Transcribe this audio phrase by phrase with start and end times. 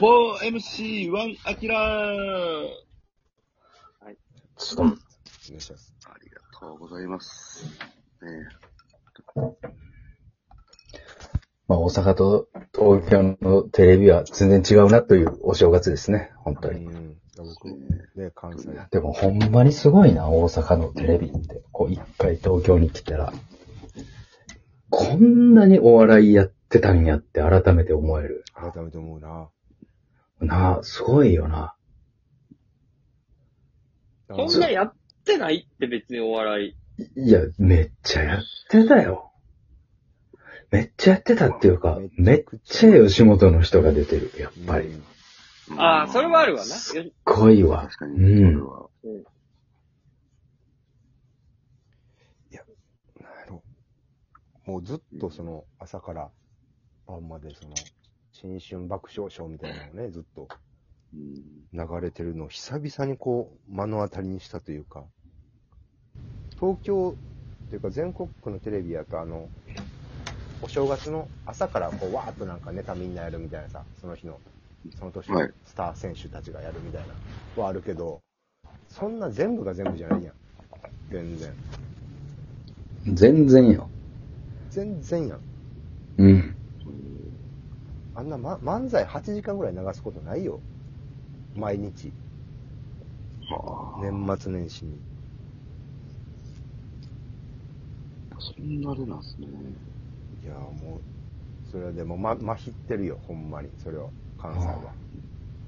[0.00, 2.66] 4MC1 アキラー
[4.56, 4.94] ちょっと、お願
[5.58, 5.94] いします。
[6.06, 7.66] ありがとうございます。
[8.22, 8.48] ね
[11.68, 16.86] まあ、大阪と東京のテレビは全然違うなというお正月ですね、本当に。
[16.86, 17.16] うん。
[17.36, 18.70] 僕、ね、関西。
[18.90, 21.62] でもほんまにすごいな、大阪のテレビって。
[21.72, 23.34] こう、一回東京に来たら、
[24.88, 28.44] こんなにお笑いやってたんやって改めて思える。
[28.54, 29.50] 改めて思うな。
[30.40, 31.74] なあ、すごいよな。
[34.28, 34.94] そんなやっ
[35.24, 36.76] てないって別にお笑い。
[37.16, 39.32] いや、めっちゃやってたよ。
[40.70, 45.02] めっちゃやってたっていうか、めっちゃ吉本の人が出てる、やっぱり。
[45.76, 46.68] ああ、それはあるわな。
[46.68, 47.96] よすっごいわ確。
[47.98, 48.88] かに、うんそれは。
[53.20, 53.62] なんやろ
[54.66, 56.30] もうずっとその、朝から
[57.06, 57.74] 晩までその、
[58.40, 60.48] 新春爆笑ショーみたいなのをね、ずっと
[61.12, 65.04] うん流れてるのを久々にこう、目の当たりにしたというか、
[66.58, 67.14] 東京
[67.66, 69.48] っていうか全国区のテレビやとあの、
[70.62, 74.40] お正月の朝からこう、わーっとなんかネタみんなやるみたいなさ、その日の、
[74.98, 77.02] その年のはいスター選手たちがやるみたい
[77.56, 78.22] な、はあるけど、
[78.88, 80.34] そんな全部が全部じゃないやん。
[81.10, 81.52] 全然。
[83.14, 83.88] 全然よ。
[84.70, 85.40] 全然やん。
[86.18, 86.49] うん。
[88.20, 90.60] あんな、ま、漫才8時間ぐらい流すことないよ。
[91.56, 92.12] 毎日。
[93.48, 94.92] はあ、年末年始に。
[98.38, 99.46] そんなあれなんですね。
[100.44, 103.70] いや、もう、それはでも、ま、まひってるよ、ほんまに。
[103.82, 104.92] それは、関西は。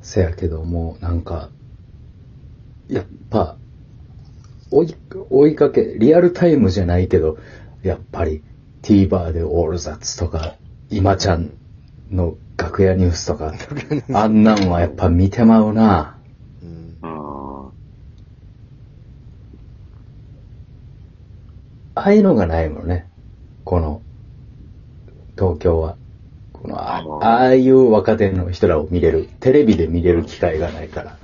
[0.00, 1.50] せやけどもうなんか、
[2.88, 3.58] やっぱ、
[4.70, 4.94] 追い、
[5.28, 7.36] 追いかけ、リアルタイムじゃないけど、
[7.82, 8.42] やっぱり
[8.82, 10.56] TVer でオールザッツとか、
[10.88, 11.57] 今ちゃん
[12.10, 13.52] の楽屋ニュースとか、
[14.12, 16.16] あんなんはやっぱ見てまうな。
[16.62, 16.98] うん。
[17.02, 17.70] あ
[21.94, 23.06] ああいうのがないもんね。
[23.64, 24.02] この、
[25.36, 25.96] 東京は。
[26.52, 31.16] このああーああいう若手の人らを見れる、テレビで見れる機会がないから。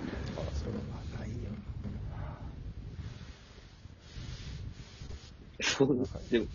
[5.61, 6.47] それはなでも、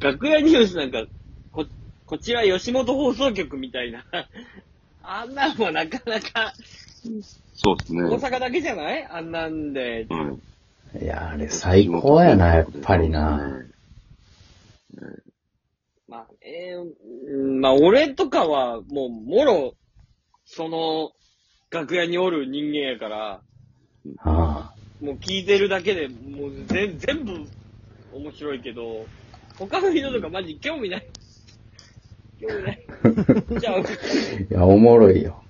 [0.00, 1.04] 楽屋ニュースなんか、
[1.52, 1.66] こ、
[2.06, 4.04] こちら吉本放送局みたいな。
[5.02, 6.52] あんなんはなかなか、
[7.54, 8.02] そうですね。
[8.04, 9.04] 大阪だけじゃない？
[9.06, 10.06] あんなんで。
[10.10, 10.42] うん。
[11.02, 13.64] いや、あれ最高やな、やっぱりな。
[16.06, 16.92] まあ、えー
[17.34, 19.74] うんまあ、俺とかは、もう、もろ、
[20.44, 21.12] その、
[21.70, 23.40] 楽屋におる人間やから、
[24.18, 27.32] あもう聞いてるだけで、もう全全部
[28.12, 29.06] 面白いけど、
[29.58, 31.06] 他の人とかマジ興味ない。
[32.42, 33.60] い。
[33.60, 33.80] じゃあ、あ。
[33.80, 33.84] い
[34.50, 35.42] や、おもろいよ。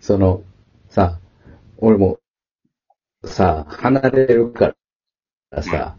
[0.00, 0.42] その、
[0.88, 1.18] さ、
[1.78, 2.18] 俺も、
[3.24, 4.74] さ、離れるか
[5.50, 5.96] らさ、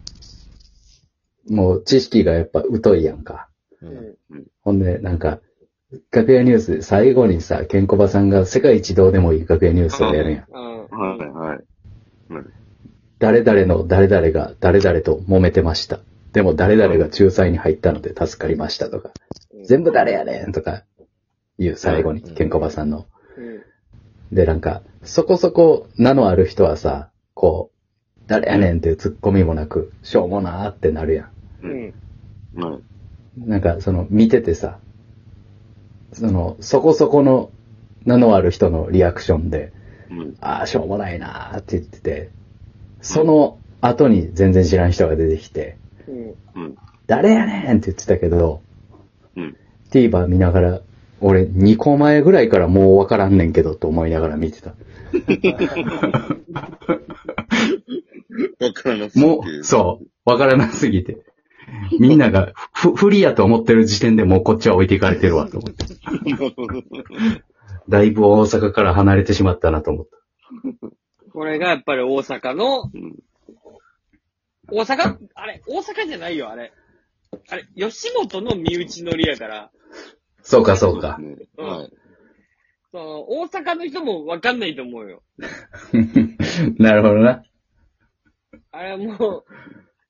[1.48, 3.48] もう知識がやっぱ疎いやんか。
[3.82, 3.86] う。
[3.86, 5.40] うんんほんで、なんか、
[6.10, 10.46] 楽屋ニュースで最後にさ、ケンコバさんが世界一どうでもいい楽屋ニュースをやるやん。
[10.50, 10.86] うん。
[10.88, 11.48] はい、はい。
[11.48, 11.64] はい
[13.18, 16.00] 誰々の誰々が誰々と揉めてました。
[16.34, 19.12] でも誰々が仲裁に入ったので助かりましたとか、
[19.64, 20.82] 全部誰やねんとか
[21.58, 23.06] 言う最後に、うんケンコバさんの。
[23.38, 24.34] うん。
[24.34, 31.30] で、なんか、そこそこ名のある人はさ、こう、誰やねんっていうツッコミもなく、しょうもなーってなるや
[31.62, 31.94] うん。
[32.56, 32.80] は
[33.36, 33.40] い。
[33.40, 33.48] ん。
[33.48, 34.78] なんか、その、見ててさ、
[36.12, 37.50] その、そこそこの
[38.04, 39.72] 名のある人のリアクションで、
[40.10, 40.36] うん。
[40.40, 42.30] ああ、しょうもないなーって言ってて、
[43.00, 45.76] その後に全然知らん人が出てきて、
[46.08, 46.62] うん。
[46.62, 46.76] うん。
[47.06, 48.62] 誰やねんって言ってたけど、
[49.36, 49.56] うん。
[49.90, 50.80] TVer 見ながら、
[51.20, 54.70] 俺2個前ぐらいからもうわからんねんけどと思いながら見てた。
[54.70, 54.74] わ
[58.72, 61.24] からなすぎてもう、そう、わからなすぎて。
[61.98, 65.84] みんながふ不利やと思ってる時点でもうこっちは置いていかれてるわと思って。
[67.88, 70.18] だいぶ大阪から離れてしまったなと思った。
[71.32, 73.16] これがやっぱり大阪の、うん
[74.74, 75.18] 大阪？
[75.34, 76.72] あれ、大阪じゃないよ、あれ。
[77.48, 79.70] あれ、吉本の身内乗りやから、
[80.44, 81.18] そうかそうか。
[81.18, 81.92] うんはい。
[82.92, 85.22] その、大阪の人もわかんないと思うよ。
[86.78, 87.42] なるほどな。
[88.70, 89.44] あれはもう、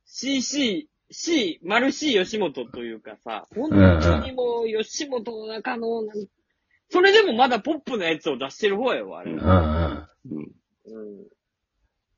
[0.04, 6.26] CC、C、マル C 吉本というかさ、本当にもう吉本の中の、なん
[6.90, 9.32] それでもまだポップなやつを出してる方やわ、あれ。
[9.32, 10.08] うんうん。
[10.30, 10.52] うん。
[10.86, 11.26] うん。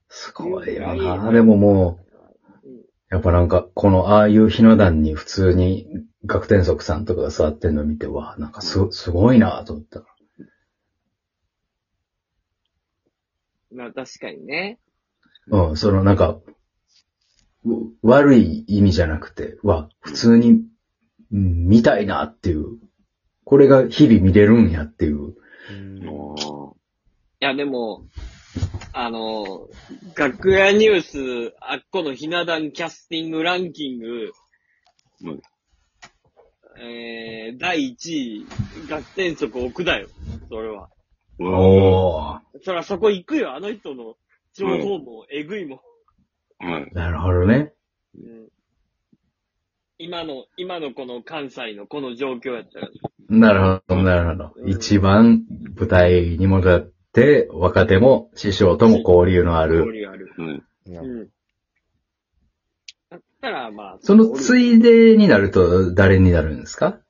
[0.09, 1.33] すごいよな。
[1.33, 2.06] でももう、
[3.09, 5.87] やっぱなんか、このああいうひな壇に普通に
[6.25, 10.03] 学天足さんとかが座ってんの見て、わあ、なんかす、すごいなと思った。
[13.73, 14.79] まあ確かにね。
[15.49, 16.41] うん、そのなんか、
[18.03, 20.63] 悪い意味じゃなくて、わ、普通に、
[21.33, 22.79] うん見たいなっていう。
[23.45, 25.35] これが日々見れるんやっていう。
[25.71, 26.37] うん
[27.39, 28.07] いやでも、
[28.99, 29.69] あの、
[30.17, 34.33] 楽屋ニュース、あっこのひな壇キャスティングランキング、
[35.23, 35.43] うん
[36.81, 38.47] えー、第1位、
[38.89, 40.09] 学天則奥だよ。
[40.49, 40.89] それは。
[41.39, 42.41] おー。
[42.63, 44.15] そらそこ行くよ、あの人の
[44.55, 45.83] 情報もえぐいも
[46.63, 46.67] ん。
[46.67, 46.91] はい。
[46.95, 47.75] なるほどね。
[48.15, 48.49] うん
[49.99, 52.89] 今の、今のこの関西のこの状況やったら。
[53.29, 54.53] なるほど、なるほど。
[54.57, 55.45] うん一番
[55.75, 59.93] 舞台に戻って、若手も師匠とも交流のあ交る。
[59.93, 60.31] 流ある。
[60.37, 60.63] うん。
[60.87, 61.29] うん。
[63.11, 63.99] だったら、まあ。
[64.03, 67.01] そのついでになると誰になるんですか？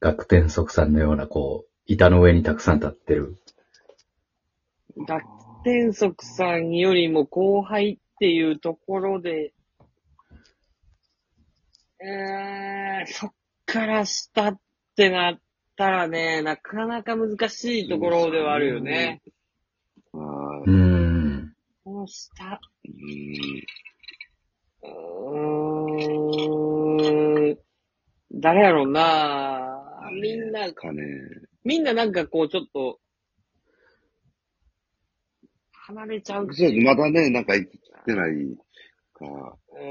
[0.00, 3.40] 学天則さんのような、こう、板の上にたくさん立ってる。
[4.96, 5.24] 学
[5.64, 9.54] 天則さんよりも後輩っていうところで、
[12.00, 13.32] えー、そっ
[13.64, 14.60] から下っ
[14.94, 15.40] てなっ
[15.74, 19.22] たらね、なかなか難しいところではあるよね。
[20.16, 21.54] はうーん。
[21.82, 22.90] この下、い。
[24.82, 24.90] うん。
[24.90, 27.58] うーん、
[28.32, 31.02] 誰やろうなみんな、かね。
[31.64, 33.00] みんななんかこうちょっと、
[35.72, 36.62] 離れちゃうそ。
[36.82, 38.56] まだね、なんか生きてない
[39.12, 39.84] か、う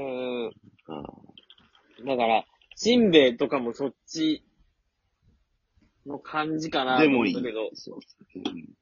[0.48, 0.52] ん。
[0.84, 1.02] か。
[2.06, 2.44] だから、
[2.76, 4.44] しんべヱとかもそっち
[6.06, 7.70] の感じかなとでもいい思ったけど、。
[7.74, 7.98] そう
[8.36, 8.73] うん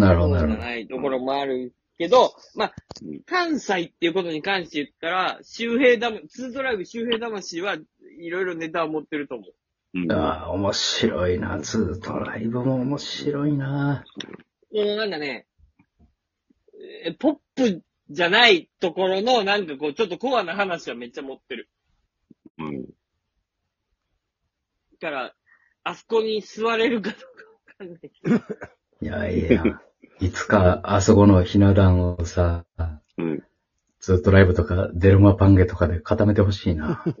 [0.00, 0.66] なるほど、そうじゃなるほど。
[0.66, 7.76] ないところもあるけど、まあうん、関西っていうことに関して言ったら、周平だ、ツードライブ周平魂は
[8.18, 9.54] いろいろネタを持ってると思う。
[9.94, 10.12] うん。
[10.12, 11.58] ああ、面白いな。
[11.60, 14.04] ツートライブも面白いな。
[14.72, 15.46] もうなんかね、
[17.04, 21.70] えポップじゃないところのなんかこう、ちょっとコアな話はめっちゃ持ってる。
[22.58, 22.82] うん。
[22.82, 22.88] だ
[25.00, 25.34] から、
[25.84, 27.24] あそこに座れるかどうか
[27.66, 28.36] わかんないけど。
[29.02, 29.62] いやいや、
[30.20, 32.64] いつかあそこのひな壇をさ、
[33.18, 33.42] うん。
[34.00, 37.02] ツートライブとかデルマパンゲとかで固めてほしいな。
[37.06, 37.14] うん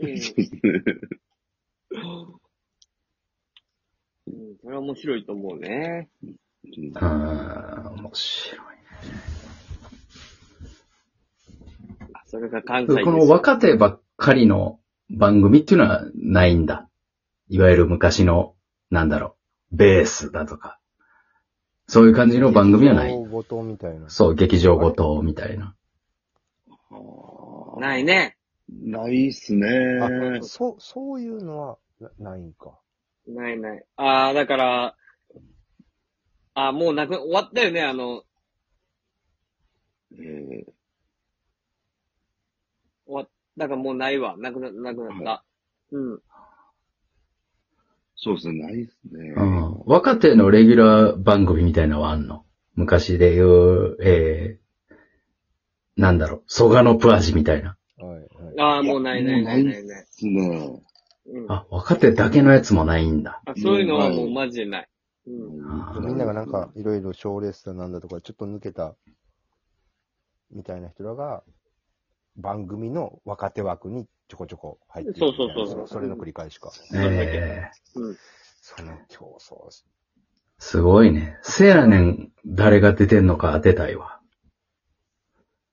[4.28, 6.08] うん、それは面白いと思うね。
[6.22, 6.36] うん
[6.94, 8.60] うーん、面白い。
[12.12, 16.88] あそれが関西ですこの若手ばっかりの番組っていうのはないんだ。
[17.48, 18.54] いわゆる昔の、
[18.90, 19.36] なんだろ
[19.72, 20.80] う、ベースだとか。
[21.88, 23.14] そういう感じの番組はない。
[23.26, 24.08] ごとみたいな。
[24.10, 25.74] そう、劇場ごとみたいな。
[27.78, 28.36] ないね。
[28.68, 29.68] ないっすね。
[30.00, 32.78] あ、そう、そういうのはなないんか。
[33.28, 33.84] ないない。
[33.96, 34.96] ああ、だから、
[36.54, 38.22] あーもうなく、終わったよね、あの、
[40.12, 40.72] えー
[43.06, 44.36] 終わっ、だからもうないわ。
[44.36, 45.44] なくな、なくなった。
[45.92, 46.20] うん。
[48.16, 49.34] そうですね、ないっすね。
[49.36, 49.82] うん。
[49.86, 52.44] 若手のレギュラー番組みたいなのはあんの？
[52.74, 57.76] 昔で言う、えー、なんだろう、蘇我のプアジみたいな。
[57.98, 58.26] はい、はい。
[58.58, 60.02] ああ、もうないないないないない。
[60.02, 60.82] っすね。
[61.26, 61.52] うん。
[61.52, 63.42] あ、若手だけのやつもないんだ。
[63.46, 64.88] あそういうのはもうマジでない。
[65.26, 65.70] うん。
[65.70, 68.94] あーみんながなんか、いろいろ賞レースだなんだとか、ちょっと抜けた、
[70.52, 71.42] みたいな人らが、
[72.36, 76.70] 番組の若手枠にちょこちょこ入ってるみたいなそうそうそうそうそれの繰り返しか。
[76.92, 78.16] れだけえー、うん。
[78.60, 79.54] その競争。
[80.58, 81.38] すごいね。
[81.42, 84.20] せやねん、誰が出てんのか当てたいわ。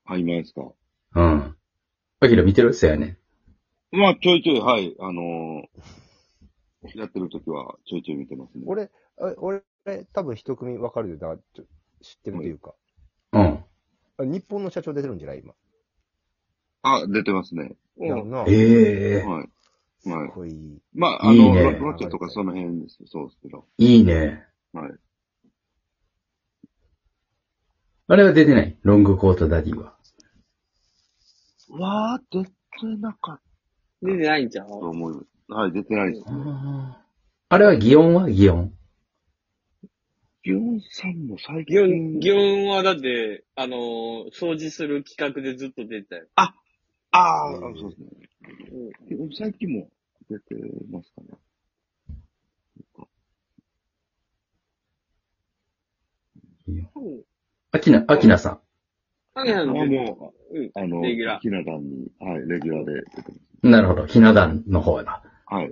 [0.05, 0.71] あ、今ですか？
[1.15, 1.55] うん。
[2.19, 2.73] アキラ見てる？
[2.73, 3.17] せやね
[3.91, 3.97] ん。
[3.97, 8.65] まあ、ちょいちょい、はい、あのーやってる時はちょいちょい見てますね。
[8.67, 9.63] 俺、あ俺、
[10.11, 11.17] 多分一組わかるよ。
[11.17, 11.63] だから、ちょ
[12.01, 12.73] 知ってるというか。
[13.31, 13.41] うん。
[14.17, 15.39] あ日本の社長出てるんじゃない？
[15.39, 15.53] 今。
[16.83, 17.75] あ、出てますね。
[17.97, 18.29] うん。
[18.29, 20.09] なええはい。
[20.09, 20.49] はい。
[20.49, 20.79] い。
[20.93, 22.97] まあ、あの、いいねロロケとかその辺です。
[23.07, 23.65] そうですけど。
[23.77, 24.45] いいね。
[24.73, 24.91] はい。
[28.07, 28.77] あれは出てない？
[28.83, 29.95] ロングコートダディは。
[31.69, 32.51] わー、出て
[32.99, 33.39] なかっ
[34.01, 35.25] 出てないんちゃたとう思います。
[35.47, 36.25] はい、出てないです。
[37.49, 38.29] あれは擬音は？
[38.29, 38.73] 擬音。
[40.43, 42.17] ギョンさんも最ギョ近。
[42.17, 46.27] ン、ギョンはだって、あのー掃除する企画でずっと出てたよ。
[46.35, 46.53] あ
[47.13, 48.07] あ、うんそうですね。
[49.11, 49.33] うん。
[49.33, 49.87] 最近も
[50.29, 50.55] 出て
[50.89, 51.27] ますかね。
[56.67, 57.23] うん。
[57.71, 58.59] アキナ、アキナさん。
[59.35, 60.71] あげなあのもうん。
[60.73, 63.69] あの、レギュラーひな壇に、はい、レギュラーで出てます。
[63.69, 64.05] なるほど。
[64.07, 65.23] ひな壇の方だ。
[65.45, 65.71] はい。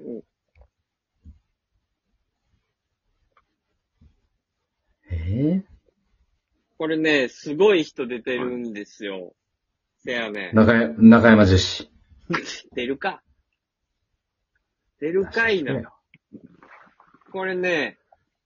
[5.12, 5.63] ええ
[6.77, 9.33] これね、すごい人出てるんですよ。
[10.03, 10.55] せやねん。
[10.55, 11.91] 中山、中山女子。
[12.74, 13.24] 出るか。
[15.00, 15.93] 出るかいな。
[17.31, 17.98] これね、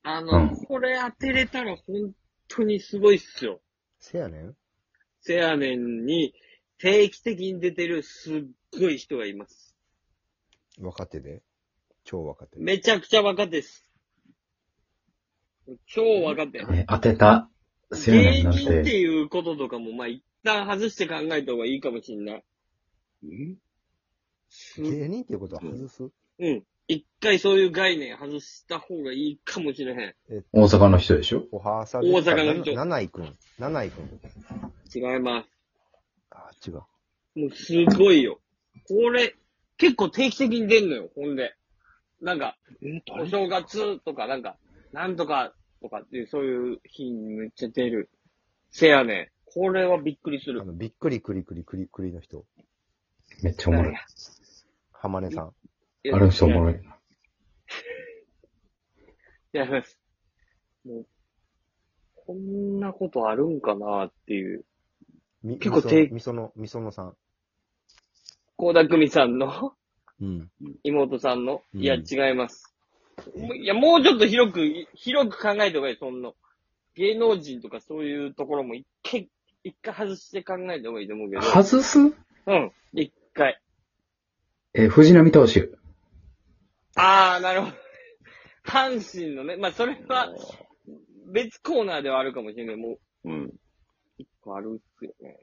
[0.04, 2.14] あの、うんこれ当てれたら本
[2.48, 3.62] 当にすごいっすよ。
[4.00, 4.56] せやねん
[5.22, 6.34] せやねんに
[6.78, 8.44] 定期的に出てるすっ
[8.80, 9.76] ごい人がいます。
[10.80, 11.42] 若手で
[12.04, 12.60] 超若手。
[12.60, 13.90] めちゃくちゃ若手です。
[15.88, 16.60] 超若手。
[16.72, 17.50] え当てた。
[17.92, 19.00] せやね芸んなん人ってて。
[19.00, 22.44] いうこととかも、まあ、一旦外して考えた方がいいかもしんない。
[23.26, 23.58] ん？
[24.50, 26.10] す芸人っていうことは外す？
[26.40, 26.64] うん。
[26.88, 30.16] 一回そういう概念外した方がいいかもしれへん。
[30.54, 31.44] 大阪の人でしょ？
[31.52, 33.36] おはさ大阪の人七井くん。
[33.58, 34.22] 七井くん。
[34.94, 35.50] 違います。
[36.30, 36.76] あ、違う。
[36.76, 38.40] もうすごいよ。
[38.88, 39.36] これ、
[39.78, 41.56] 結構定期的に出んのよ、ほんで。
[42.22, 44.58] なんか、え、お正月とか、なんか、
[44.94, 48.10] なんとかとかっていう、そういう日にめっちゃ出る。
[48.70, 49.28] せやねん。
[49.56, 50.62] これはびっくりする。
[50.62, 52.44] あの、びっくりくりくりくりくりの人。
[53.42, 53.96] めっちゃおもろい。
[54.92, 55.54] 浜根さん。
[56.04, 56.74] いやある人おもろい。
[56.74, 56.78] い
[59.58, 59.78] や、も
[61.00, 61.06] う、
[62.28, 64.66] こんなことあるんかなっていう。
[65.42, 67.16] み結構定みその、みそのさん。
[68.58, 69.74] 高田久美さんの
[70.20, 70.52] うん。
[70.84, 72.76] 妹さんの、うんいや、違います。
[73.38, 74.60] もういや、もうちょっと広く、
[74.96, 76.34] 広く考えた方がいい、そんな。
[76.96, 79.30] 芸能人とかそういうところも一回、
[79.66, 81.42] 一回外して考えた方がいいと思うけど。
[81.42, 82.00] 外す？
[82.00, 82.14] うん、
[82.94, 83.60] 一回。
[84.76, 85.70] え、藤波投手。
[86.96, 87.74] あー、なるほど。
[88.64, 90.32] 阪神のね、まあ、それは、
[91.34, 92.76] 別コーナーではあるかもしれない。
[92.76, 93.54] もう、うん。
[94.20, 95.40] 一個あるっすよね。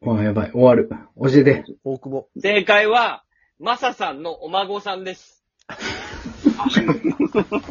[0.00, 0.52] わあ、やばい。
[0.52, 0.90] 終わる。
[1.18, 1.64] 教えて。
[1.82, 2.28] 大久保。
[2.38, 3.24] 正解は、
[3.58, 5.42] マサさんのお孫さんです。